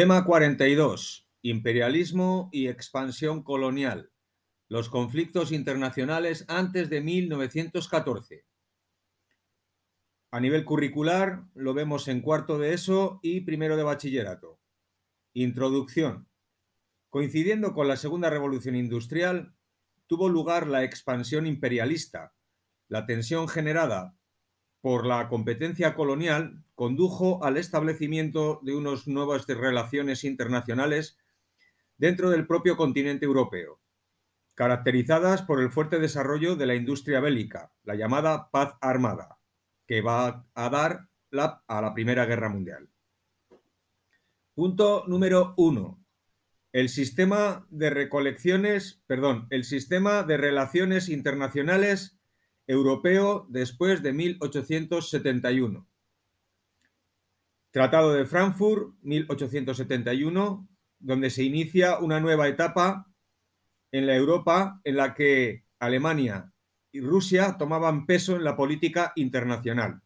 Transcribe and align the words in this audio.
Tema 0.00 0.24
42. 0.24 1.28
Imperialismo 1.42 2.50
y 2.52 2.68
expansión 2.68 3.42
colonial. 3.42 4.12
Los 4.68 4.90
conflictos 4.90 5.50
internacionales 5.50 6.44
antes 6.46 6.88
de 6.88 7.00
1914. 7.00 8.44
A 10.30 10.38
nivel 10.38 10.64
curricular 10.64 11.48
lo 11.52 11.74
vemos 11.74 12.06
en 12.06 12.20
cuarto 12.20 12.58
de 12.58 12.74
ESO 12.74 13.18
y 13.24 13.40
primero 13.40 13.76
de 13.76 13.82
bachillerato. 13.82 14.60
Introducción. 15.32 16.28
Coincidiendo 17.08 17.74
con 17.74 17.88
la 17.88 17.96
Segunda 17.96 18.30
Revolución 18.30 18.76
Industrial, 18.76 19.56
tuvo 20.06 20.28
lugar 20.28 20.68
la 20.68 20.84
expansión 20.84 21.44
imperialista. 21.44 22.36
La 22.86 23.04
tensión 23.04 23.48
generada 23.48 24.16
por 24.80 25.06
la 25.06 25.28
competencia 25.28 25.94
colonial 25.94 26.62
condujo 26.74 27.44
al 27.44 27.56
establecimiento 27.56 28.60
de 28.62 28.74
unas 28.76 29.06
nuevas 29.08 29.46
relaciones 29.46 30.24
internacionales 30.24 31.18
dentro 31.96 32.30
del 32.30 32.46
propio 32.46 32.76
continente 32.76 33.26
europeo, 33.26 33.80
caracterizadas 34.54 35.42
por 35.42 35.60
el 35.60 35.70
fuerte 35.70 35.98
desarrollo 35.98 36.56
de 36.56 36.66
la 36.66 36.76
industria 36.76 37.20
bélica, 37.20 37.72
la 37.82 37.96
llamada 37.96 38.50
paz 38.50 38.74
armada, 38.80 39.38
que 39.86 40.00
va 40.00 40.46
a 40.54 40.70
dar 40.70 41.08
a 41.66 41.82
la 41.82 41.94
Primera 41.94 42.24
Guerra 42.24 42.48
Mundial. 42.48 42.88
Punto 44.54 45.04
número 45.06 45.54
uno. 45.56 46.04
El 46.72 46.88
sistema 46.88 47.66
de 47.70 47.90
recolecciones, 47.90 49.02
perdón, 49.06 49.46
el 49.50 49.64
sistema 49.64 50.22
de 50.22 50.36
relaciones 50.36 51.08
internacionales 51.08 52.17
europeo 52.68 53.46
después 53.48 54.02
de 54.02 54.12
1871. 54.12 55.88
Tratado 57.70 58.12
de 58.12 58.26
Frankfurt, 58.26 58.94
1871, 59.02 60.68
donde 61.00 61.30
se 61.30 61.42
inicia 61.42 61.98
una 61.98 62.20
nueva 62.20 62.46
etapa 62.46 63.10
en 63.90 64.06
la 64.06 64.14
Europa 64.14 64.80
en 64.84 64.96
la 64.96 65.14
que 65.14 65.64
Alemania 65.78 66.52
y 66.92 67.00
Rusia 67.00 67.56
tomaban 67.58 68.06
peso 68.06 68.36
en 68.36 68.44
la 68.44 68.56
política 68.56 69.12
internacional. 69.16 70.02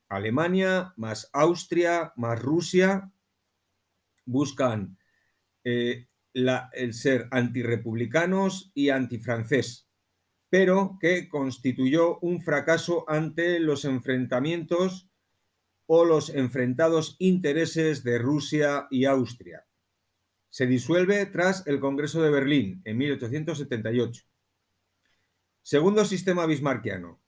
Alemania 0.08 0.94
más 0.96 1.30
Austria 1.34 2.14
más 2.16 2.42
Rusia 2.42 3.12
buscan 4.26 4.98
eh, 5.66 6.08
el 6.34 6.94
ser 6.94 7.28
antirepublicanos 7.32 8.72
y 8.74 8.88
antifrancés, 8.88 9.90
pero 10.50 10.98
que 11.02 11.28
constituyó 11.28 12.20
un 12.20 12.42
fracaso 12.42 13.04
ante 13.10 13.60
los 13.60 13.84
enfrentamientos 13.84 15.10
o 15.88 16.06
los 16.06 16.30
enfrentados 16.30 17.16
intereses 17.18 18.04
de 18.04 18.20
Rusia 18.20 18.86
y 18.92 19.06
Austria. 19.06 19.66
Se 20.50 20.68
disuelve 20.68 21.26
tras 21.26 21.66
el 21.66 21.80
Congreso 21.80 22.22
de 22.22 22.30
Berlín 22.30 22.84
en 22.86 22.98
1878. 22.98 24.24
Segundo 25.62 26.06
sistema 26.06 26.46
bismarckiano, 26.46 27.20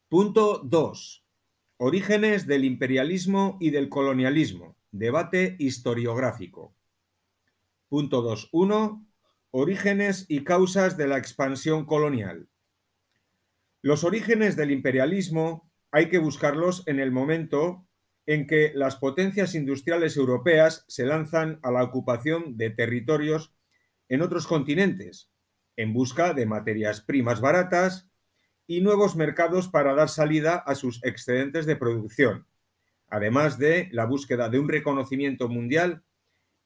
Punto 0.07 0.61
2. 0.63 1.25
Orígenes 1.77 2.45
del 2.45 2.63
imperialismo 2.63 3.57
y 3.59 3.71
del 3.71 3.89
colonialismo. 3.89 4.77
Debate 4.91 5.55
historiográfico. 5.57 6.75
Punto 7.91 8.23
2.1. 8.23 9.05
Orígenes 9.49 10.25
y 10.29 10.45
causas 10.45 10.95
de 10.95 11.07
la 11.07 11.17
expansión 11.17 11.85
colonial. 11.85 12.47
Los 13.81 14.05
orígenes 14.05 14.55
del 14.55 14.71
imperialismo 14.71 15.69
hay 15.91 16.07
que 16.07 16.17
buscarlos 16.17 16.87
en 16.87 17.01
el 17.01 17.11
momento 17.11 17.85
en 18.25 18.47
que 18.47 18.71
las 18.75 18.95
potencias 18.95 19.55
industriales 19.55 20.15
europeas 20.15 20.85
se 20.87 21.05
lanzan 21.05 21.59
a 21.63 21.71
la 21.71 21.83
ocupación 21.83 22.55
de 22.55 22.69
territorios 22.69 23.53
en 24.07 24.21
otros 24.21 24.47
continentes, 24.47 25.29
en 25.75 25.91
busca 25.91 26.33
de 26.33 26.45
materias 26.45 27.01
primas 27.01 27.41
baratas 27.41 28.09
y 28.67 28.79
nuevos 28.79 29.17
mercados 29.17 29.67
para 29.67 29.93
dar 29.95 30.07
salida 30.07 30.55
a 30.55 30.75
sus 30.75 31.03
excedentes 31.03 31.65
de 31.65 31.75
producción, 31.75 32.47
además 33.09 33.57
de 33.57 33.89
la 33.91 34.05
búsqueda 34.05 34.47
de 34.47 34.59
un 34.59 34.69
reconocimiento 34.69 35.49
mundial 35.49 36.05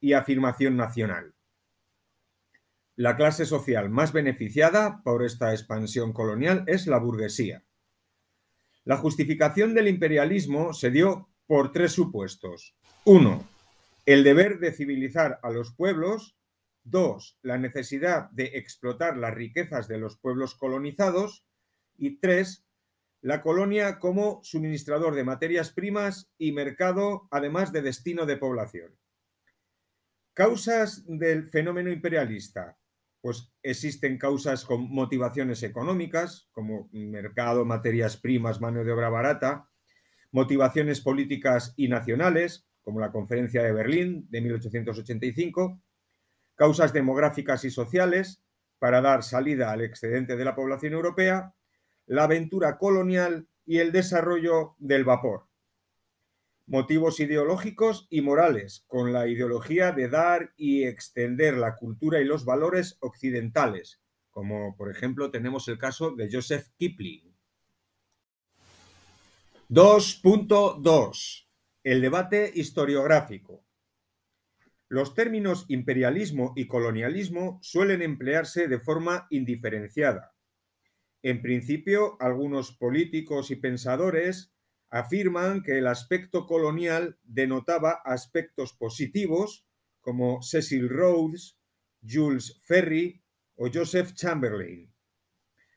y 0.05 0.13
afirmación 0.13 0.77
nacional. 0.77 1.33
La 2.95 3.15
clase 3.15 3.47
social 3.47 3.89
más 3.89 4.13
beneficiada 4.13 5.01
por 5.03 5.23
esta 5.23 5.51
expansión 5.51 6.13
colonial 6.13 6.63
es 6.67 6.85
la 6.85 6.99
burguesía. 6.99 7.63
La 8.83 8.97
justificación 8.97 9.73
del 9.73 9.87
imperialismo 9.87 10.73
se 10.73 10.91
dio 10.91 11.31
por 11.47 11.71
tres 11.71 11.93
supuestos. 11.93 12.75
Uno, 13.03 13.47
el 14.05 14.23
deber 14.23 14.59
de 14.59 14.73
civilizar 14.73 15.39
a 15.41 15.49
los 15.49 15.73
pueblos. 15.73 16.37
Dos, 16.83 17.39
la 17.41 17.57
necesidad 17.57 18.29
de 18.29 18.51
explotar 18.59 19.17
las 19.17 19.33
riquezas 19.33 19.87
de 19.87 19.97
los 19.97 20.17
pueblos 20.17 20.53
colonizados. 20.53 21.47
Y 21.97 22.19
tres, 22.19 22.63
la 23.21 23.41
colonia 23.41 23.97
como 23.97 24.39
suministrador 24.43 25.15
de 25.15 25.23
materias 25.23 25.71
primas 25.71 26.29
y 26.37 26.51
mercado, 26.51 27.27
además 27.31 27.71
de 27.71 27.81
destino 27.81 28.27
de 28.27 28.37
población. 28.37 28.95
Causas 30.35 31.05
del 31.07 31.47
fenómeno 31.47 31.89
imperialista. 31.89 32.77
Pues 33.21 33.53
existen 33.63 34.17
causas 34.17 34.65
con 34.65 34.91
motivaciones 34.91 35.63
económicas, 35.63 36.49
como 36.51 36.89
mercado, 36.91 37.63
materias 37.63 38.17
primas, 38.17 38.59
mano 38.59 38.83
de 38.83 38.91
obra 38.91 39.07
barata, 39.07 39.69
motivaciones 40.31 40.99
políticas 40.99 41.73
y 41.77 41.87
nacionales, 41.87 42.67
como 42.81 42.99
la 42.99 43.13
Conferencia 43.13 43.63
de 43.63 43.71
Berlín 43.71 44.27
de 44.29 44.41
1885, 44.41 45.81
causas 46.55 46.91
demográficas 46.91 47.63
y 47.63 47.71
sociales 47.71 48.43
para 48.77 48.99
dar 48.99 49.23
salida 49.23 49.71
al 49.71 49.83
excedente 49.83 50.35
de 50.35 50.43
la 50.43 50.53
población 50.53 50.91
europea, 50.91 51.55
la 52.07 52.25
aventura 52.25 52.77
colonial 52.77 53.47
y 53.65 53.77
el 53.77 53.93
desarrollo 53.93 54.75
del 54.79 55.05
vapor 55.05 55.47
motivos 56.67 57.19
ideológicos 57.19 58.07
y 58.09 58.21
morales, 58.21 58.83
con 58.87 59.13
la 59.13 59.27
ideología 59.27 59.91
de 59.91 60.09
dar 60.09 60.53
y 60.57 60.83
extender 60.83 61.57
la 61.57 61.75
cultura 61.75 62.19
y 62.19 62.25
los 62.25 62.45
valores 62.45 62.97
occidentales, 63.01 64.01
como 64.31 64.75
por 64.75 64.89
ejemplo 64.89 65.31
tenemos 65.31 65.67
el 65.67 65.77
caso 65.77 66.11
de 66.11 66.29
Joseph 66.31 66.67
Kipling. 66.77 67.35
2.2. 69.69 71.47
El 71.83 72.01
debate 72.01 72.51
historiográfico. 72.53 73.63
Los 74.87 75.15
términos 75.15 75.65
imperialismo 75.67 76.53
y 76.55 76.67
colonialismo 76.67 77.59
suelen 77.61 78.01
emplearse 78.01 78.67
de 78.67 78.79
forma 78.79 79.25
indiferenciada. 79.29 80.35
En 81.23 81.41
principio, 81.41 82.17
algunos 82.19 82.71
políticos 82.71 83.49
y 83.49 83.55
pensadores 83.55 84.54
afirman 84.89 85.61
que 85.61 85.77
el 85.77 85.87
aspecto 85.87 86.45
colonial 86.45 87.19
denotaba 87.23 88.01
aspectos 88.05 88.73
positivos 88.73 89.65
como 89.99 90.41
Cecil 90.41 90.89
Rhodes, 90.89 91.57
Jules 92.07 92.61
Ferry 92.63 93.23
o 93.55 93.69
Joseph 93.73 94.13
Chamberlain. 94.13 94.93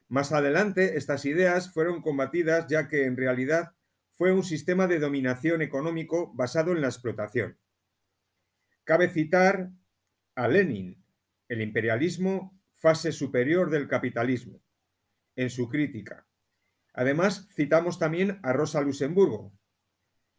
Más 0.08 0.32
adelante, 0.32 0.96
estas 0.96 1.24
ideas 1.24 1.72
fueron 1.72 2.02
combatidas 2.02 2.66
ya 2.68 2.88
que 2.88 3.04
en 3.04 3.16
realidad 3.16 3.74
fue 4.12 4.32
un 4.32 4.44
sistema 4.44 4.86
de 4.86 4.98
dominación 4.98 5.62
económico 5.62 6.32
basado 6.34 6.72
en 6.72 6.80
la 6.80 6.88
explotación. 6.88 7.58
Cabe 8.84 9.08
citar 9.08 9.70
a 10.34 10.48
Lenin, 10.48 11.04
el 11.48 11.60
imperialismo, 11.60 12.60
fase 12.72 13.12
superior 13.12 13.70
del 13.70 13.88
capitalismo, 13.88 14.62
en 15.36 15.50
su 15.50 15.68
crítica. 15.68 16.27
Además, 16.98 17.46
citamos 17.54 18.00
también 18.00 18.40
a 18.42 18.52
Rosa 18.52 18.80
Luxemburgo. 18.80 19.52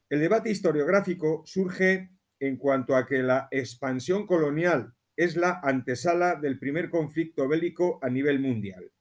El 0.10 0.20
debate 0.20 0.52
historiográfico 0.52 1.42
surge 1.46 2.12
en 2.38 2.58
cuanto 2.58 2.98
a 2.98 3.06
que 3.06 3.24
la 3.24 3.48
expansión 3.50 4.28
colonial 4.28 4.94
es 5.16 5.38
la 5.38 5.62
antesala 5.64 6.36
del 6.36 6.60
primer 6.60 6.90
conflicto 6.90 7.48
bélico 7.48 7.98
a 8.02 8.10
nivel 8.10 8.42
mundial. 8.42 8.92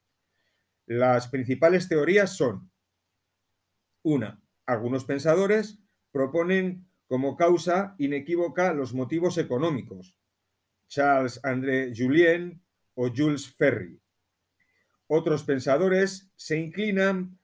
Las 0.86 1.26
principales 1.26 1.88
teorías 1.88 2.36
son, 2.36 2.70
una, 4.04 4.40
algunos 4.64 5.04
pensadores 5.04 5.80
proponen 6.12 6.88
como 7.08 7.36
causa 7.36 7.96
inequívoca 7.98 8.72
los 8.72 8.94
motivos 8.94 9.36
económicos, 9.36 10.16
Charles 10.86 11.40
André 11.42 11.92
Julien 11.92 12.62
o 12.94 13.08
Jules 13.12 13.52
Ferry. 13.52 14.00
Otros 15.08 15.42
pensadores 15.42 16.30
se 16.36 16.56
inclinan 16.56 17.37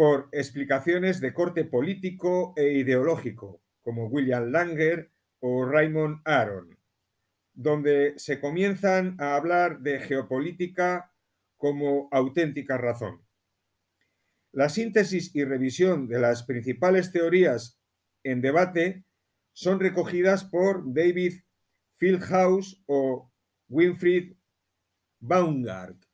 por 0.00 0.30
explicaciones 0.32 1.20
de 1.20 1.34
corte 1.34 1.66
político 1.66 2.54
e 2.56 2.72
ideológico, 2.72 3.60
como 3.82 4.06
William 4.06 4.50
Langer 4.50 5.12
o 5.40 5.66
Raymond 5.66 6.22
Aron, 6.24 6.78
donde 7.52 8.14
se 8.16 8.40
comienzan 8.40 9.20
a 9.20 9.36
hablar 9.36 9.80
de 9.80 10.00
geopolítica 10.00 11.12
como 11.58 12.08
auténtica 12.12 12.78
razón. 12.78 13.20
La 14.52 14.70
síntesis 14.70 15.36
y 15.36 15.44
revisión 15.44 16.08
de 16.08 16.18
las 16.18 16.44
principales 16.44 17.12
teorías 17.12 17.78
en 18.22 18.40
debate 18.40 19.04
son 19.52 19.80
recogidas 19.80 20.44
por 20.44 20.94
David 20.94 21.42
Fieldhouse 21.96 22.82
o 22.86 23.30
Winfried 23.68 24.32
Baumgart. 25.18 26.09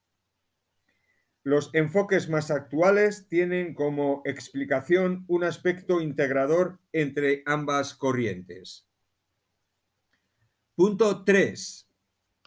Los 1.46 1.70
enfoques 1.74 2.28
más 2.28 2.50
actuales 2.50 3.28
tienen 3.28 3.76
como 3.76 4.20
explicación 4.24 5.24
un 5.28 5.44
aspecto 5.44 6.00
integrador 6.00 6.80
entre 6.90 7.44
ambas 7.46 7.94
corrientes. 7.94 8.88
Punto 10.74 11.22
3. 11.22 11.88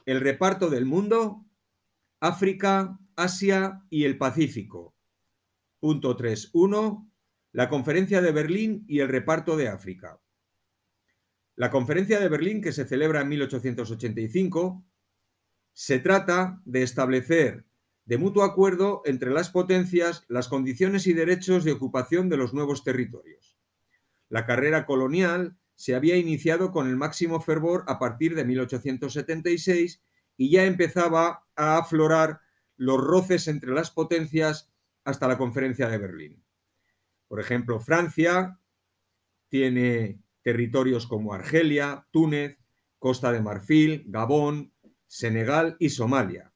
El 0.05 0.19
reparto 0.19 0.69
del 0.69 0.85
mundo, 0.85 1.45
África, 2.19 2.99
Asia 3.15 3.85
y 3.89 4.03
el 4.03 4.17
Pacífico. 4.17 4.93
Punto 5.79 6.17
3.1. 6.17 7.09
La 7.53 7.69
Conferencia 7.69 8.21
de 8.21 8.33
Berlín 8.33 8.83
y 8.85 8.99
el 8.99 9.07
reparto 9.07 9.55
de 9.55 9.69
África. 9.69 10.19
La 11.55 11.71
Conferencia 11.71 12.19
de 12.19 12.27
Berlín, 12.27 12.61
que 12.61 12.73
se 12.73 12.85
celebra 12.85 13.21
en 13.21 13.29
1885, 13.29 14.85
se 15.71 15.99
trata 15.99 16.61
de 16.65 16.83
establecer 16.83 17.68
de 18.09 18.17
mutuo 18.17 18.43
acuerdo 18.43 19.03
entre 19.05 19.29
las 19.29 19.51
potencias 19.51 20.25
las 20.29 20.47
condiciones 20.47 21.05
y 21.05 21.13
derechos 21.13 21.63
de 21.63 21.73
ocupación 21.73 22.27
de 22.27 22.37
los 22.37 22.55
nuevos 22.55 22.83
territorios. 22.83 23.55
La 24.29 24.47
carrera 24.47 24.87
colonial 24.87 25.59
se 25.75 25.93
había 25.93 26.17
iniciado 26.17 26.71
con 26.71 26.87
el 26.87 26.95
máximo 26.95 27.39
fervor 27.39 27.83
a 27.85 27.99
partir 27.99 28.33
de 28.33 28.45
1876 28.45 30.01
y 30.37 30.49
ya 30.49 30.65
empezaba 30.65 31.45
a 31.55 31.77
aflorar 31.77 32.41
los 32.77 32.99
roces 32.99 33.47
entre 33.47 33.75
las 33.75 33.91
potencias 33.91 34.71
hasta 35.03 35.27
la 35.27 35.37
conferencia 35.37 35.87
de 35.87 35.99
Berlín. 35.99 36.43
Por 37.27 37.39
ejemplo, 37.39 37.79
Francia 37.79 38.59
tiene 39.49 40.19
territorios 40.41 41.05
como 41.05 41.35
Argelia, 41.35 42.07
Túnez, 42.09 42.57
Costa 42.97 43.31
de 43.31 43.41
Marfil, 43.43 44.05
Gabón, 44.07 44.73
Senegal 45.05 45.77
y 45.77 45.89
Somalia. 45.89 46.48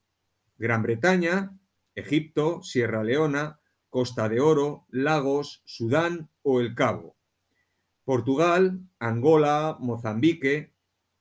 Gran 0.57 0.83
Bretaña, 0.83 1.57
Egipto, 1.95 2.63
Sierra 2.63 3.03
Leona, 3.03 3.59
Costa 3.89 4.29
de 4.29 4.39
Oro, 4.39 4.85
Lagos, 4.89 5.61
Sudán 5.65 6.29
o 6.41 6.59
El 6.59 6.75
Cabo. 6.75 7.15
Portugal, 8.03 8.81
Angola, 8.99 9.77
Mozambique, 9.79 10.73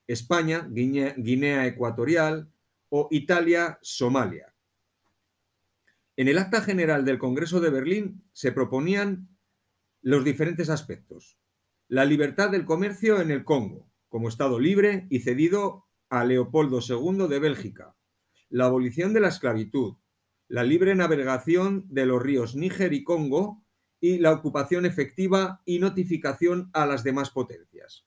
España, 0.07 0.69
Guinea, 0.71 1.67
Ecuatorial 1.67 2.51
o 2.89 3.09
Italia, 3.11 3.79
Somalia. 3.83 4.55
En 6.17 6.29
el 6.29 6.39
acta 6.39 6.61
general 6.61 7.05
del 7.05 7.19
Congreso 7.19 7.61
de 7.61 7.71
Berlín 7.71 8.23
se 8.33 8.53
proponían 8.53 9.29
los 10.03 10.25
diferentes 10.25 10.69
aspectos. 10.69 11.39
La 11.89 12.05
libertad 12.05 12.51
del 12.51 12.65
comercio 12.65 13.21
en 13.21 13.31
el 13.31 13.45
Congo, 13.45 13.89
como 14.09 14.29
Estado 14.29 14.59
libre 14.59 15.07
y 15.09 15.21
cedido 15.21 15.87
a 16.11 16.25
Leopoldo 16.25 16.81
II 16.87 17.29
de 17.29 17.39
Bélgica. 17.39 17.95
La 18.53 18.67
abolición 18.67 19.15
de 19.15 19.21
la 19.21 19.29
esclavitud, 19.29 19.95
la 20.47 20.63
libre 20.63 20.95
navegación 20.95 21.87
de 21.89 22.05
los 22.05 22.23
ríos 22.23 22.55
Níger 22.55 22.93
y 22.93 23.03
Congo 23.03 23.65
y 23.99 24.19
la 24.19 24.31
ocupación 24.31 24.85
efectiva 24.85 25.63
y 25.65 25.79
notificación 25.79 26.69
a 26.75 26.85
las 26.85 27.03
demás 27.03 27.31
potencias. 27.31 28.05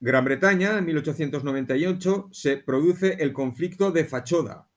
Gran 0.00 0.24
Bretaña, 0.24 0.78
en 0.78 0.86
1898, 0.86 2.30
se 2.32 2.56
produce 2.56 3.22
el 3.22 3.34
conflicto 3.34 3.92
de 3.92 4.06
Fachoda, 4.06 4.70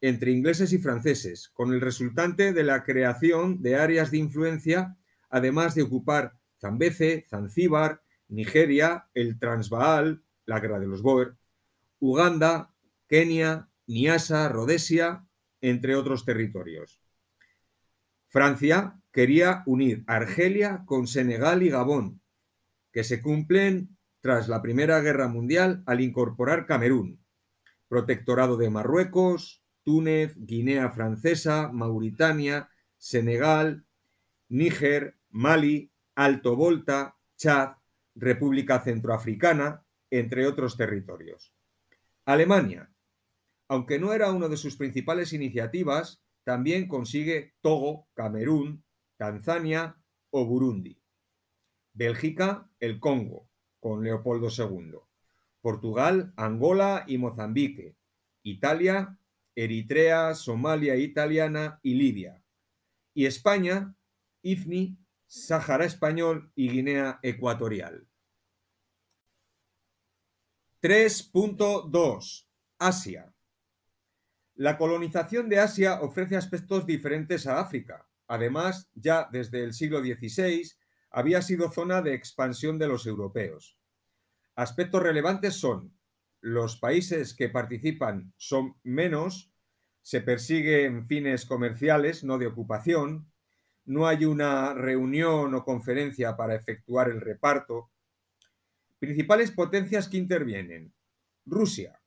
entre 0.00 0.32
ingleses 0.32 0.72
y 0.72 0.78
franceses, 0.78 1.48
con 1.50 1.72
el 1.72 1.80
resultante 1.80 2.52
de 2.52 2.64
la 2.64 2.82
creación 2.82 3.62
de 3.62 3.76
áreas 3.76 4.10
de 4.10 4.18
influencia, 4.18 4.96
además 5.28 5.76
de 5.76 5.82
ocupar 5.82 6.36
Zambeze, 6.60 7.24
Zanzíbar, 7.30 8.02
Nigeria, 8.26 9.06
el 9.14 9.38
Transvaal, 9.38 10.24
la 10.44 10.58
guerra 10.58 10.80
de 10.80 10.88
los 10.88 11.02
Boer, 11.02 11.36
Uganda, 12.00 12.74
Kenia, 13.10 13.68
Niasa, 13.88 14.48
Rhodesia, 14.48 15.26
entre 15.60 15.96
otros 15.96 16.24
territorios. 16.24 17.02
Francia 18.28 19.00
quería 19.10 19.64
unir 19.66 20.04
Argelia 20.06 20.84
con 20.86 21.08
Senegal 21.08 21.64
y 21.64 21.70
Gabón, 21.70 22.22
que 22.92 23.02
se 23.02 23.20
cumplen 23.20 23.98
tras 24.20 24.48
la 24.48 24.62
Primera 24.62 25.00
Guerra 25.00 25.26
Mundial 25.26 25.82
al 25.86 26.00
incorporar 26.00 26.66
Camerún, 26.66 27.20
protectorado 27.88 28.56
de 28.56 28.70
Marruecos, 28.70 29.64
Túnez, 29.82 30.34
Guinea 30.36 30.90
Francesa, 30.90 31.68
Mauritania, 31.72 32.70
Senegal, 32.96 33.84
Níger, 34.48 35.16
Mali, 35.30 35.90
Alto 36.14 36.54
Volta, 36.54 37.16
Chad, 37.36 37.70
República 38.14 38.78
Centroafricana, 38.78 39.84
entre 40.10 40.46
otros 40.46 40.76
territorios. 40.76 41.52
Alemania, 42.24 42.89
aunque 43.70 44.00
no 44.00 44.12
era 44.12 44.32
una 44.32 44.48
de 44.48 44.56
sus 44.56 44.74
principales 44.74 45.32
iniciativas, 45.32 46.20
también 46.42 46.88
consigue 46.88 47.54
Togo, 47.60 48.08
Camerún, 48.14 48.84
Tanzania 49.16 49.96
o 50.30 50.44
Burundi. 50.44 51.00
Bélgica, 51.92 52.68
el 52.80 52.98
Congo, 52.98 53.48
con 53.78 54.02
Leopoldo 54.02 54.48
II. 54.48 54.98
Portugal, 55.60 56.32
Angola 56.36 57.04
y 57.06 57.18
Mozambique. 57.18 57.94
Italia, 58.42 59.16
Eritrea, 59.54 60.34
Somalia 60.34 60.96
italiana 60.96 61.78
y 61.80 61.94
Libia. 61.94 62.42
Y 63.14 63.26
España, 63.26 63.94
IFNI, 64.42 64.98
Sáhara 65.28 65.84
Español 65.84 66.50
y 66.56 66.70
Guinea 66.70 67.20
Ecuatorial. 67.22 68.08
3.2. 70.82 72.48
Asia. 72.80 73.32
La 74.60 74.76
colonización 74.76 75.48
de 75.48 75.58
Asia 75.58 76.02
ofrece 76.02 76.36
aspectos 76.36 76.84
diferentes 76.84 77.46
a 77.46 77.60
África. 77.60 78.06
Además, 78.26 78.90
ya 78.92 79.26
desde 79.32 79.64
el 79.64 79.72
siglo 79.72 80.00
XVI 80.00 80.70
había 81.10 81.40
sido 81.40 81.72
zona 81.72 82.02
de 82.02 82.12
expansión 82.12 82.78
de 82.78 82.86
los 82.86 83.06
europeos. 83.06 83.78
Aspectos 84.56 85.02
relevantes 85.02 85.54
son 85.54 85.96
los 86.42 86.76
países 86.76 87.32
que 87.32 87.48
participan 87.48 88.34
son 88.36 88.76
menos, 88.82 89.50
se 90.02 90.20
persiguen 90.20 91.06
fines 91.06 91.46
comerciales, 91.46 92.22
no 92.22 92.36
de 92.36 92.48
ocupación, 92.48 93.32
no 93.86 94.06
hay 94.08 94.26
una 94.26 94.74
reunión 94.74 95.54
o 95.54 95.64
conferencia 95.64 96.36
para 96.36 96.54
efectuar 96.54 97.08
el 97.08 97.22
reparto. 97.22 97.90
Principales 98.98 99.52
potencias 99.52 100.06
que 100.06 100.18
intervienen. 100.18 100.92
Rusia. 101.46 101.99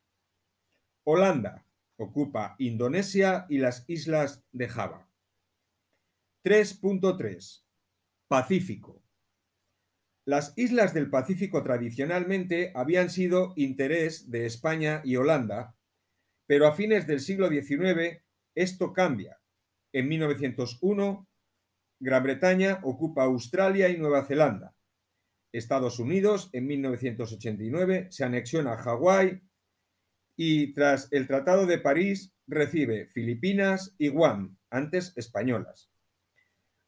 Holanda 1.05 1.65
ocupa 1.97 2.57
Indonesia 2.59 3.47
y 3.49 3.59
las 3.59 3.85
islas 3.89 4.43
de 4.53 4.69
Java. 4.69 5.09
3.3. 6.47 7.65
Pacífico. 8.29 9.03
Las 10.25 10.57
islas 10.57 10.95
del 10.95 11.11
Pacífico 11.11 11.65
tradicionalmente 11.65 12.71
habían 12.77 13.11
sido 13.11 13.53
interés 13.57 14.31
de 14.31 14.47
España 14.47 15.03
y 15.03 15.17
Holanda, 15.17 15.75
pero 16.47 16.69
a 16.69 16.73
fines 16.73 17.09
del 17.09 17.19
siglo 17.19 17.49
XIX 17.49 18.23
esto 18.55 18.93
cambia. 18.93 19.41
En 19.93 20.07
1901, 20.09 21.29
Gran 21.99 22.23
Bretaña 22.23 22.79
ocupa 22.85 23.25
Australia 23.25 23.89
y 23.89 23.99
Nueva 23.99 24.25
Zelanda. 24.25 24.77
Estados 25.53 25.99
Unidos, 25.99 26.49
en 26.53 26.69
1989, 26.69 28.07
se 28.11 28.23
anexiona 28.23 28.77
Hawái 28.77 29.43
y 30.37 30.73
tras 30.75 31.09
el 31.11 31.27
Tratado 31.27 31.67
de 31.67 31.79
París 31.79 32.37
recibe 32.47 33.09
Filipinas 33.09 33.97
y 33.99 34.11
Guam, 34.11 34.57
antes 34.71 35.13
españolas. 35.17 35.91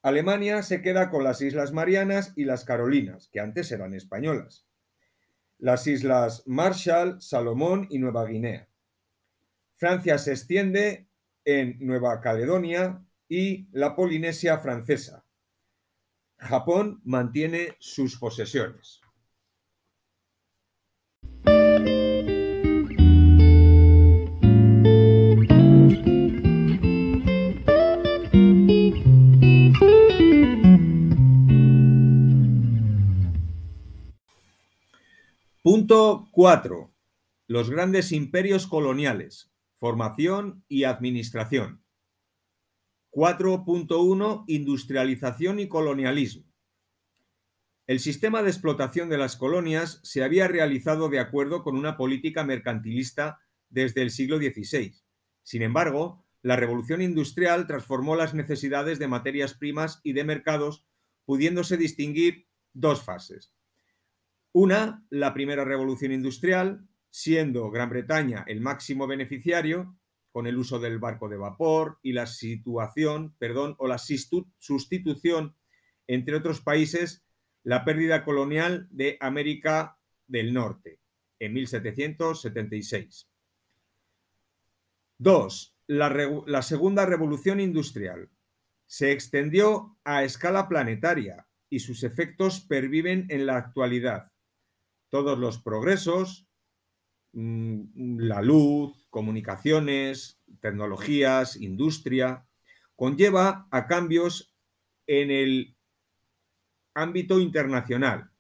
Alemania 0.03 0.63
se 0.63 0.81
queda 0.81 1.11
con 1.11 1.25
las 1.25 1.41
Islas 1.41 1.73
Marianas 1.73 2.33
y 2.37 2.45
las 2.45 2.65
Carolinas, 2.65 3.29
que 3.33 3.41
antes 3.41 3.73
eran 3.73 3.95
españolas. 3.95 4.67
Las 5.59 5.87
Islas 5.87 6.45
Marshall, 6.47 7.21
Salomón 7.21 7.89
y 7.91 7.99
Nueva 7.99 8.25
Guinea. 8.25 8.69
Francia 9.75 10.19
se 10.19 10.33
extiende 10.33 11.09
en 11.45 11.79
Nueva 11.81 12.21
Caledonia 12.21 13.05
y 13.29 13.69
la 13.73 13.97
Polinesia 13.97 14.59
francesa. 14.59 15.25
Japón 16.37 17.01
mantiene 17.05 17.77
sus 17.81 18.19
posesiones. 18.19 19.01
Punto 35.71 36.31
4. 36.33 36.95
Los 37.47 37.69
grandes 37.69 38.11
imperios 38.13 38.67
coloniales. 38.67 39.53
Formación 39.75 40.65
y 40.67 40.85
administración. 40.85 41.85
4.1 43.11 44.45
Industrialización 44.47 45.61
y 45.61 45.69
colonialismo. 45.69 46.51
El 47.87 48.01
sistema 48.01 48.43
de 48.43 48.49
explotación 48.49 49.11
de 49.11 49.19
las 49.19 49.37
colonias 49.37 50.01
se 50.05 50.25
había 50.25 50.49
realizado 50.49 51.11
de 51.11 51.21
acuerdo 51.21 51.63
con 51.63 51.77
una 51.77 51.99
política 51.99 52.45
mercantilista 52.45 53.39
desde 53.69 54.01
el 54.01 54.11
siglo 54.11 54.39
XVI. 54.39 54.95
Sin 55.43 55.61
embargo, 55.61 56.25
la 56.41 56.57
revolución 56.57 57.03
industrial 57.03 57.67
transformó 57.67 58.17
las 58.17 58.33
necesidades 58.33 58.99
de 58.99 59.09
materias 59.09 59.53
primas 59.53 60.01
y 60.03 60.15
de 60.15 60.25
mercados, 60.25 60.87
pudiéndose 61.27 61.77
distinguir 61.77 62.49
dos 62.73 63.03
fases. 63.03 63.53
Una, 64.53 65.05
la 65.11 65.35
primera 65.35 65.65
revolución 65.65 66.13
industrial, 66.13 66.87
siendo 67.11 67.71
Gran 67.71 67.91
Bretaña 67.91 68.45
el 68.47 68.61
máximo 68.61 69.07
beneficiario 69.07 69.99
con 70.33 70.47
el 70.47 70.57
uso 70.57 70.79
del 70.79 70.99
barco 70.99 71.29
de 71.29 71.37
vapor 71.37 71.99
y 72.03 72.13
la 72.13 72.27
situación, 72.27 73.35
perdón, 73.39 73.75
o 73.79 73.89
la 73.89 73.99
sustitución, 73.99 75.57
entre 76.07 76.37
otros 76.37 76.61
países, 76.61 77.25
la 77.63 77.85
pérdida 77.85 78.25
colonial 78.25 78.89
de 78.91 79.17
América 79.21 79.99
del 80.27 80.55
Norte 80.55 81.01
en 81.39 81.53
1776. 81.55 83.29
Dos, 85.19 85.77
la, 85.87 86.09
la 86.47 86.63
segunda 86.63 87.05
revolución 87.07 87.61
industrial 87.61 88.31
se 88.87 89.13
extendió 89.13 89.99
a 90.05 90.25
escala 90.25 90.69
planetaria 90.69 91.47
y 91.69 91.81
sus 91.81 92.05
efectos 92.05 92.61
perviven 92.61 93.27
en 93.29 93.47
la 93.47 93.57
actualidad. 93.57 94.33
Todos 95.11 95.39
los 95.39 95.59
progresos, 95.59 96.49
Mm, 97.33 98.19
la 98.19 98.43
luz, 98.43 99.07
comunicaciones, 99.11 100.41
tecnologías, 100.61 101.57
industria, 101.57 102.47
conlleva 102.97 103.69
a 103.71 103.87
cambios 103.87 104.55
en 105.07 105.31
el 105.31 105.77
ámbito 106.95 107.39
internacional, 107.39 108.31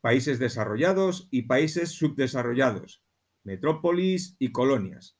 países 0.00 0.38
desarrollados 0.38 1.28
y 1.30 1.42
países 1.42 1.92
subdesarrollados, 1.92 3.02
metrópolis 3.44 4.36
y 4.38 4.52
colonias, 4.52 5.16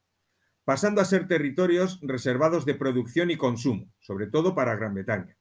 pasando 0.64 1.00
a 1.00 1.04
ser 1.04 1.28
territorios 1.28 2.00
reservados 2.02 2.66
de 2.66 2.74
producción 2.74 3.30
y 3.30 3.36
consumo, 3.36 3.90
sobre 4.00 4.26
todo 4.26 4.54
para 4.54 4.76
Gran 4.76 4.94
Bretaña. 4.94 5.38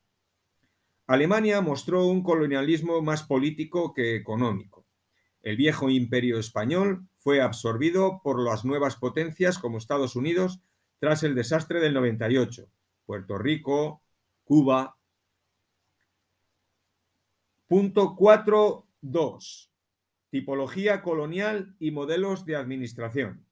Alemania 1.07 1.61
mostró 1.61 2.07
un 2.07 2.23
colonialismo 2.23 3.01
más 3.01 3.23
político 3.23 3.93
que 3.93 4.15
económico. 4.15 4.84
El 5.45 5.57
viejo 5.57 5.91
imperio 5.91 6.39
español 6.39 7.07
fue 7.13 7.39
absorbido 7.39 8.19
por 8.23 8.43
las 8.43 8.65
nuevas 8.65 8.95
potencias 8.95 9.59
como 9.59 9.77
Estados 9.77 10.15
Unidos 10.15 10.59
tras 10.97 11.21
el 11.21 11.35
desastre 11.35 11.79
del 11.79 11.93
98, 11.93 12.67
Puerto 13.05 13.37
Rico, 13.37 14.01
Cuba. 14.43 14.97
Punto 17.67 18.15
4.2. 18.15 19.69
tipología 20.31 21.03
colonial 21.03 21.75
y 21.77 21.91
modelos 21.91 22.47
de 22.47 22.55
administración. 22.55 23.45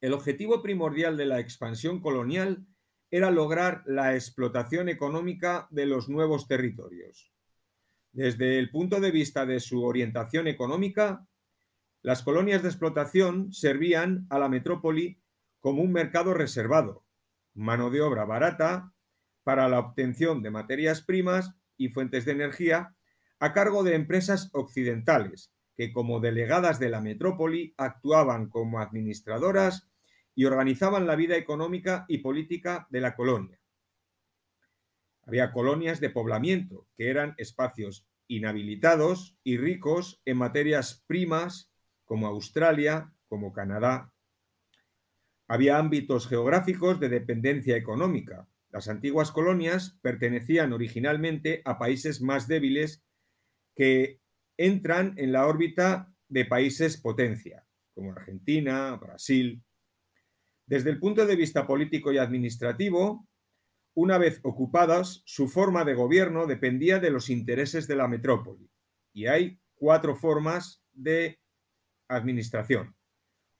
El 0.00 0.14
objetivo 0.14 0.62
primordial 0.62 1.18
de 1.18 1.26
la 1.26 1.38
expansión 1.38 2.00
colonial 2.00 2.66
era 3.10 3.30
lograr 3.30 3.82
la 3.84 4.14
explotación 4.14 4.88
económica 4.88 5.68
de 5.70 5.84
los 5.84 6.08
nuevos 6.08 6.48
territorios. 6.48 7.31
Desde 8.12 8.58
el 8.58 8.70
punto 8.70 9.00
de 9.00 9.10
vista 9.10 9.46
de 9.46 9.58
su 9.58 9.82
orientación 9.84 10.46
económica, 10.46 11.26
las 12.02 12.22
colonias 12.22 12.62
de 12.62 12.68
explotación 12.68 13.54
servían 13.54 14.26
a 14.28 14.38
la 14.38 14.50
metrópoli 14.50 15.18
como 15.60 15.80
un 15.80 15.92
mercado 15.92 16.34
reservado, 16.34 17.06
mano 17.54 17.88
de 17.88 18.02
obra 18.02 18.26
barata 18.26 18.92
para 19.44 19.66
la 19.70 19.78
obtención 19.78 20.42
de 20.42 20.50
materias 20.50 21.00
primas 21.00 21.54
y 21.78 21.88
fuentes 21.88 22.26
de 22.26 22.32
energía 22.32 22.94
a 23.40 23.54
cargo 23.54 23.82
de 23.82 23.94
empresas 23.94 24.50
occidentales, 24.52 25.50
que 25.74 25.90
como 25.90 26.20
delegadas 26.20 26.78
de 26.78 26.90
la 26.90 27.00
metrópoli 27.00 27.72
actuaban 27.78 28.50
como 28.50 28.80
administradoras 28.80 29.88
y 30.34 30.44
organizaban 30.44 31.06
la 31.06 31.16
vida 31.16 31.36
económica 31.36 32.04
y 32.08 32.18
política 32.18 32.86
de 32.90 33.00
la 33.00 33.16
colonia. 33.16 33.61
Había 35.24 35.52
colonias 35.52 36.00
de 36.00 36.10
poblamiento, 36.10 36.88
que 36.96 37.10
eran 37.10 37.34
espacios 37.38 38.06
inhabilitados 38.28 39.36
y 39.44 39.56
ricos 39.56 40.20
en 40.24 40.38
materias 40.38 41.04
primas, 41.06 41.70
como 42.04 42.26
Australia, 42.26 43.12
como 43.28 43.52
Canadá. 43.52 44.12
Había 45.48 45.78
ámbitos 45.78 46.26
geográficos 46.28 46.98
de 46.98 47.08
dependencia 47.08 47.76
económica. 47.76 48.48
Las 48.70 48.88
antiguas 48.88 49.30
colonias 49.30 49.98
pertenecían 50.02 50.72
originalmente 50.72 51.62
a 51.64 51.78
países 51.78 52.20
más 52.22 52.48
débiles 52.48 53.04
que 53.76 54.20
entran 54.56 55.14
en 55.18 55.32
la 55.32 55.46
órbita 55.46 56.12
de 56.28 56.46
países 56.46 56.96
potencia, 56.96 57.66
como 57.94 58.12
Argentina, 58.12 58.96
Brasil, 58.96 59.62
desde 60.66 60.90
el 60.90 60.98
punto 60.98 61.26
de 61.26 61.36
vista 61.36 61.66
político 61.66 62.12
y 62.12 62.18
administrativo, 62.18 63.28
una 63.94 64.18
vez 64.18 64.40
ocupadas, 64.42 65.22
su 65.26 65.48
forma 65.48 65.84
de 65.84 65.94
gobierno 65.94 66.46
dependía 66.46 66.98
de 66.98 67.10
los 67.10 67.28
intereses 67.28 67.86
de 67.86 67.96
la 67.96 68.08
metrópoli. 68.08 68.70
Y 69.12 69.26
hay 69.26 69.60
cuatro 69.74 70.16
formas 70.16 70.82
de 70.92 71.40
administración. 72.08 72.96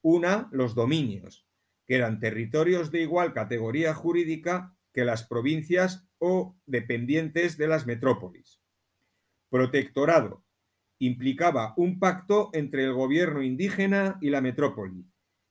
Una, 0.01 0.49
los 0.53 0.75
dominios, 0.75 1.47
que 1.87 1.97
eran 1.97 2.21
territorios 2.21 2.91
de 2.91 3.03
igual 3.03 3.33
categoría 3.33 3.95
jurídica 3.95 4.75
que 4.93 5.05
las 5.05 5.25
provincias 5.25 6.07
o 6.19 6.57
dependientes 6.67 7.57
de 7.57 7.67
las 7.67 7.87
metrópolis. 7.87 8.61
Protectorado, 9.51 10.45
implicaba 10.99 11.75
un 11.77 11.99
pacto 11.99 12.51
entre 12.53 12.85
el 12.85 12.93
gobierno 12.93 13.43
indígena 13.43 14.19
y 14.21 14.31
la 14.31 14.41
metrópoli, 14.41 15.05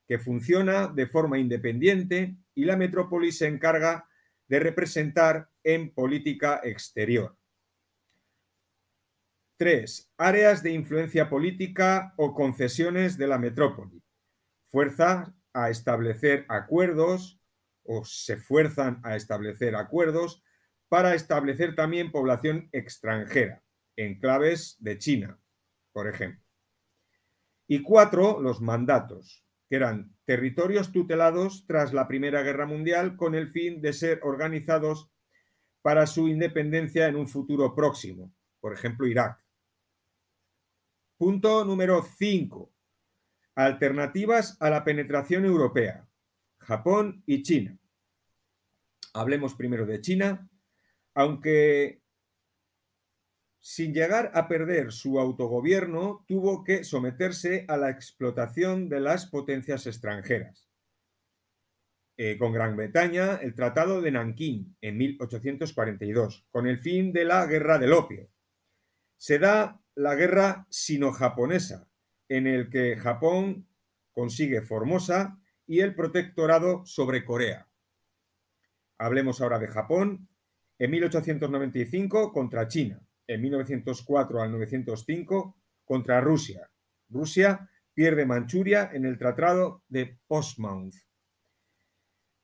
que 0.08 0.18
funciona 0.18 0.88
de 0.88 1.08
forma 1.08 1.38
independiente 1.40 2.38
y 2.56 2.66
la 2.66 2.78
metrópoli 2.78 3.32
se 3.32 3.48
encarga 3.48 4.08
de 4.52 4.60
representar 4.60 5.50
en 5.64 5.94
política 5.94 6.60
exterior. 6.62 7.38
3. 9.56 10.12
Áreas 10.18 10.62
de 10.62 10.74
influencia 10.74 11.30
política 11.30 12.14
o 12.18 12.34
concesiones 12.34 13.18
de 13.18 13.28
la 13.28 13.38
metrópoli. 13.38 14.04
Fuerza 14.66 15.34
a 15.54 15.70
establecer 15.70 16.46
acuerdos 16.50 17.40
o 17.84 18.04
se 18.04 18.36
fuerzan 18.36 19.00
a 19.06 19.16
establecer 19.16 19.74
acuerdos 19.74 20.44
para 20.90 21.16
establecer 21.16 21.74
también 21.74 22.12
población 22.12 22.68
extranjera, 22.74 23.64
enclaves 23.96 24.76
de 24.80 24.98
China, 24.98 25.40
por 25.94 26.10
ejemplo. 26.10 26.44
Y 27.68 27.84
cuatro, 27.84 28.42
los 28.42 28.60
mandatos 28.60 29.46
que 29.72 29.78
eran 29.78 30.14
territorios 30.26 30.92
tutelados 30.92 31.66
tras 31.66 31.94
la 31.94 32.06
Primera 32.06 32.44
Guerra 32.44 32.66
Mundial 32.66 33.16
con 33.16 33.36
el 33.36 33.48
fin 33.48 33.82
de 33.82 33.94
ser 33.94 34.20
organizados 34.22 35.10
para 35.82 36.08
su 36.08 36.28
independencia 36.28 37.08
en 37.08 37.16
un 37.16 37.26
futuro 37.26 37.74
próximo, 37.74 38.34
por 38.60 38.74
ejemplo, 38.74 39.08
Irak. 39.08 39.42
Punto 41.16 41.64
número 41.64 42.04
5. 42.04 42.70
Alternativas 43.56 44.58
a 44.60 44.70
la 44.70 44.84
penetración 44.84 45.46
europea. 45.46 46.06
Japón 46.58 47.24
y 47.26 47.42
China. 47.42 47.80
Hablemos 49.14 49.56
primero 49.56 49.86
de 49.86 50.02
China, 50.02 50.50
aunque 51.14 52.01
sin 53.62 53.94
llegar 53.94 54.32
a 54.34 54.48
perder 54.48 54.92
su 54.92 55.20
autogobierno, 55.20 56.26
tuvo 56.28 56.64
que 56.64 56.84
someterse 56.84 57.66
a 57.68 57.78
la 57.78 57.92
explotación 57.92 58.90
de 58.90 59.00
las 59.00 59.28
potencias 59.28 59.86
extranjeras. 59.86 60.68
Eh, 62.18 62.38
con 62.40 62.52
Gran 62.52 62.76
Bretaña, 62.76 63.36
el 63.36 63.54
Tratado 63.54 64.02
de 64.02 64.12
Nankín 64.12 64.76
en 64.82 64.98
1842, 64.98 66.48
con 66.50 66.68
el 66.68 66.80
fin 66.80 67.14
de 67.14 67.24
la 67.24 67.46
Guerra 67.46 67.78
del 67.78 67.94
Opio. 67.94 68.30
Se 69.16 69.38
da 69.38 69.80
la 69.94 70.16
Guerra 70.16 70.66
Sino-Japonesa, 70.70 71.88
en 72.30 72.48
el 72.48 72.70
que 72.70 72.98
Japón 72.98 73.68
consigue 74.12 74.62
Formosa 74.62 75.40
y 75.68 75.82
el 75.82 75.94
protectorado 75.94 76.84
sobre 76.86 77.24
Corea. 77.24 77.68
Hablemos 78.98 79.40
ahora 79.40 79.60
de 79.60 79.68
Japón. 79.68 80.28
En 80.80 80.90
1895 80.90 82.34
contra 82.34 82.68
China 82.68 83.02
en 83.34 83.42
1904 83.42 84.42
al 84.42 84.52
905 84.52 85.56
contra 85.86 86.22
Rusia. 86.22 86.70
Rusia 87.10 87.70
pierde 87.94 88.26
Manchuria 88.26 88.90
en 88.94 89.06
el 89.06 89.18
Tratado 89.18 89.84
de 89.88 90.18
Portsmouth. 90.28 90.96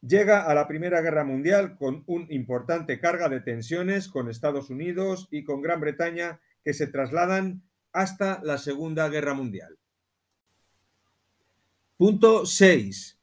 Llega 0.02 0.44
a 0.44 0.54
la 0.54 0.68
Primera 0.68 1.02
Guerra 1.02 1.26
Mundial 1.26 1.76
con 1.76 2.04
una 2.08 2.28
importante 2.30 3.00
carga 3.00 3.30
de 3.30 3.42
tensiones 3.42 4.08
con 4.08 4.30
Estados 4.30 4.70
Unidos 4.70 5.28
y 5.32 5.44
con 5.44 5.62
Gran 5.62 5.82
Bretaña 5.82 6.40
que 6.64 6.74
se 6.74 6.88
trasladan 6.88 7.64
hasta 7.92 8.42
la 8.44 8.58
Segunda 8.58 9.10
Guerra 9.10 9.34
Mundial. 9.34 9.78
Punto 11.98 12.46
6. 12.46 13.20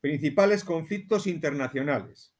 Principales 0.00 0.62
conflictos 0.62 1.26
internacionales. 1.26 2.35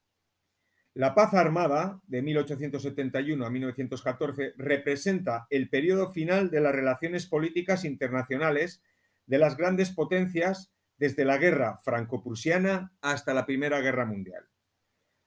La 0.96 1.14
paz 1.14 1.35
armada 1.35 2.00
de 2.06 2.22
1871 2.22 3.44
a 3.44 3.50
1914 3.50 4.54
representa 4.56 5.46
el 5.50 5.68
periodo 5.68 6.11
final 6.11 6.50
de 6.50 6.62
las 6.62 6.74
relaciones 6.74 7.26
políticas 7.26 7.85
internacionales 7.85 8.82
de 9.26 9.37
las 9.37 9.59
grandes 9.59 9.90
potencias 9.90 10.72
desde 10.96 11.26
la 11.26 11.37
guerra 11.37 11.76
franco-prusiana 11.85 12.94
hasta 13.02 13.35
la 13.35 13.44
Primera 13.44 13.82
Guerra 13.82 14.06
Mundial. 14.06 14.48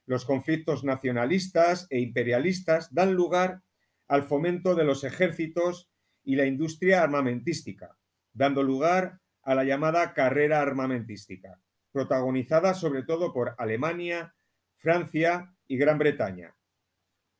Los 0.07 0.25
conflictos 0.25 0.83
nacionalistas 0.83 1.85
e 1.91 1.99
imperialistas 1.99 2.91
dan 2.91 3.13
lugar 3.13 3.61
al 4.07 4.23
fomento 4.23 4.73
de 4.73 4.85
los 4.85 5.03
ejércitos 5.03 5.91
y 6.23 6.35
la 6.35 6.47
industria 6.47 7.03
armamentística, 7.03 7.95
dando 8.33 8.63
lugar 8.63 9.19
a 9.43 9.53
la 9.53 9.65
llamada 9.65 10.15
carrera 10.15 10.61
armamentística, 10.61 11.61
protagonizada 11.91 12.73
sobre 12.73 13.03
todo 13.03 13.31
por 13.33 13.53
Alemania, 13.59 14.33
Francia 14.75 15.55
y 15.69 15.77
Gran 15.77 15.99
Bretaña. 15.99 16.57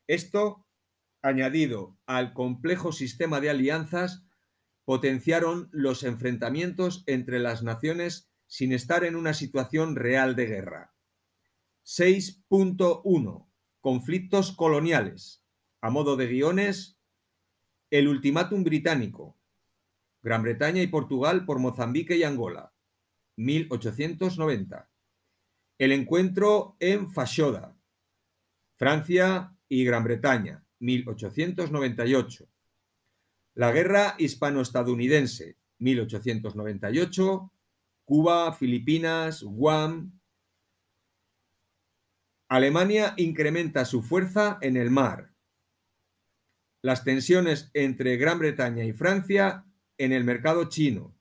Esto, 0.06 0.66
añadido 1.20 1.98
al 2.06 2.32
complejo 2.32 2.92
sistema 2.92 3.40
de 3.40 3.50
alianzas, 3.50 4.24
potenciaron 4.86 5.68
los 5.72 6.04
enfrentamientos 6.04 7.04
entre 7.06 7.40
las 7.40 7.62
naciones 7.62 8.30
sin 8.46 8.72
estar 8.72 9.04
en 9.04 9.16
una 9.16 9.34
situación 9.34 9.96
real 9.96 10.34
de 10.36 10.46
guerra. 10.46 10.94
6.1. 11.84 13.48
Conflictos 13.80 14.52
coloniales. 14.52 15.44
A 15.80 15.90
modo 15.90 16.16
de 16.16 16.28
guiones, 16.28 16.98
el 17.90 18.08
ultimátum 18.08 18.64
británico. 18.64 19.38
Gran 20.22 20.42
Bretaña 20.42 20.82
y 20.82 20.86
Portugal 20.86 21.44
por 21.46 21.58
Mozambique 21.58 22.16
y 22.16 22.22
Angola. 22.22 22.74
1890. 23.36 24.90
El 25.78 25.92
encuentro 25.92 26.76
en 26.78 27.10
Fashoda. 27.10 27.79
Francia 28.80 29.54
y 29.68 29.84
Gran 29.84 30.04
Bretaña, 30.04 30.64
1898. 30.78 32.48
La 33.56 33.72
Guerra 33.72 34.14
Hispano-Estadounidense, 34.16 35.58
1898. 35.80 37.52
Cuba, 38.06 38.54
Filipinas, 38.54 39.42
Guam. 39.42 40.18
Alemania 42.48 43.12
incrementa 43.18 43.84
su 43.84 44.00
fuerza 44.00 44.56
en 44.62 44.78
el 44.78 44.90
mar. 44.90 45.34
Las 46.80 47.04
tensiones 47.04 47.70
entre 47.74 48.16
Gran 48.16 48.38
Bretaña 48.38 48.84
y 48.84 48.94
Francia 48.94 49.66
en 49.98 50.12
el 50.12 50.24
mercado 50.24 50.70
chino. 50.70 51.14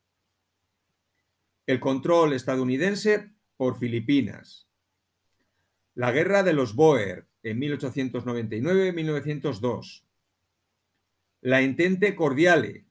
El 1.65 1.81
control 1.81 2.31
estadounidense 2.31 3.33
por 3.57 3.77
Filipinas. 3.77 4.69
La 5.93 6.13
guerra 6.13 6.43
de 6.43 6.53
los 6.53 6.73
Boer, 6.73 7.28
en 7.43 7.59
1899-1902. 7.59 10.03
La 11.41 11.61
Entente 11.61 12.15
Cordiale, 12.15 12.85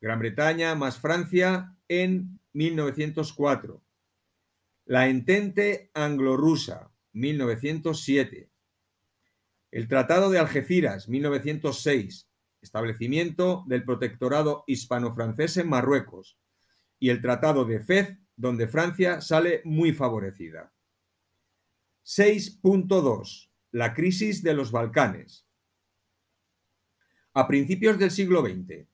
Gran 0.00 0.18
Bretaña 0.18 0.74
más 0.74 0.98
Francia 0.98 1.76
en 1.88 2.40
1904. 2.52 3.82
La 4.86 5.08
Entente 5.08 5.90
Anglo-Rusa, 5.94 6.90
1907. 7.12 8.50
El 9.70 9.88
Tratado 9.88 10.30
de 10.30 10.38
Algeciras, 10.38 11.08
1906, 11.08 12.28
establecimiento 12.60 13.64
del 13.68 13.84
protectorado 13.84 14.64
hispano-francés 14.66 15.56
en 15.56 15.68
Marruecos, 15.68 16.38
y 16.98 17.10
el 17.10 17.20
Tratado 17.20 17.64
de 17.64 17.80
Fez, 17.80 18.18
donde 18.36 18.68
Francia 18.68 19.20
sale 19.20 19.62
muy 19.64 19.92
favorecida. 19.92 20.72
6.2. 22.04 23.51
La 23.74 23.94
crisis 23.94 24.42
de 24.42 24.52
los 24.52 24.70
Balcanes. 24.70 25.46
A 27.32 27.48
principios 27.48 27.98
del 27.98 28.10
siglo 28.10 28.42
XX, 28.42 28.86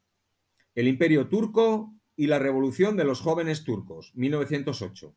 el 0.76 0.86
Imperio 0.86 1.26
turco 1.26 1.92
y 2.14 2.28
la 2.28 2.38
Revolución 2.38 2.96
de 2.96 3.02
los 3.02 3.20
Jóvenes 3.20 3.64
Turcos, 3.64 4.12
1908. 4.14 5.16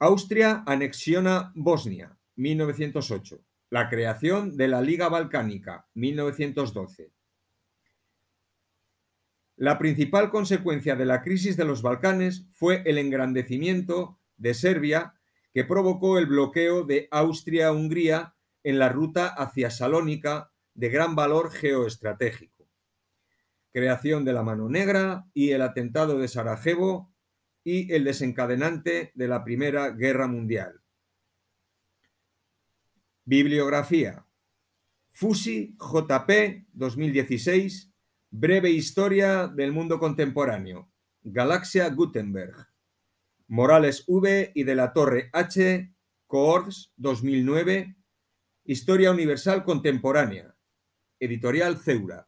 Austria 0.00 0.64
anexiona 0.66 1.52
Bosnia, 1.54 2.18
1908. 2.34 3.40
La 3.70 3.88
creación 3.88 4.56
de 4.56 4.66
la 4.66 4.82
Liga 4.82 5.08
Balcánica, 5.08 5.86
1912. 5.94 7.12
La 9.54 9.78
principal 9.78 10.30
consecuencia 10.30 10.96
de 10.96 11.06
la 11.06 11.22
crisis 11.22 11.56
de 11.56 11.64
los 11.64 11.82
Balcanes 11.82 12.48
fue 12.50 12.82
el 12.84 12.98
engrandecimiento 12.98 14.18
de 14.36 14.54
Serbia 14.54 15.14
que 15.52 15.64
provocó 15.64 16.18
el 16.18 16.26
bloqueo 16.26 16.84
de 16.84 17.08
Austria-Hungría 17.10 18.34
en 18.62 18.78
la 18.78 18.88
ruta 18.88 19.28
hacia 19.28 19.70
Salónica 19.70 20.52
de 20.74 20.88
gran 20.90 21.14
valor 21.14 21.50
geoestratégico. 21.50 22.68
Creación 23.72 24.24
de 24.24 24.32
la 24.32 24.42
Mano 24.42 24.68
Negra 24.68 25.26
y 25.34 25.50
el 25.50 25.62
atentado 25.62 26.18
de 26.18 26.28
Sarajevo 26.28 27.12
y 27.64 27.92
el 27.92 28.04
desencadenante 28.04 29.12
de 29.14 29.28
la 29.28 29.44
Primera 29.44 29.90
Guerra 29.90 30.26
Mundial. 30.26 30.80
Bibliografía. 33.24 34.24
Fusi 35.10 35.76
JP 35.78 36.66
2016. 36.72 37.92
Breve 38.30 38.70
historia 38.70 39.48
del 39.48 39.72
mundo 39.72 39.98
contemporáneo. 39.98 40.90
Galaxia 41.22 41.88
Gutenberg. 41.90 42.67
Morales 43.50 44.04
V 44.06 44.52
y 44.54 44.64
de 44.64 44.74
la 44.74 44.92
Torre 44.92 45.30
H. 45.32 45.90
Coors 46.26 46.92
2009. 46.96 47.96
Historia 48.64 49.10
Universal 49.10 49.64
Contemporánea. 49.64 50.54
Editorial 51.18 51.78
Ceura. 51.78 52.27